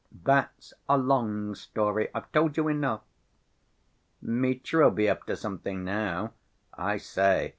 "That's 0.23 0.73
a 0.89 0.97
long 0.97 1.53
story, 1.53 2.07
I've 2.15 2.31
told 2.31 2.57
you 2.57 2.67
enough." 2.67 3.01
"Mitya'll 4.19 4.89
be 4.89 5.07
up 5.07 5.27
to 5.27 5.35
something 5.35 5.83
now—I 5.83 6.97
say! 6.97 7.49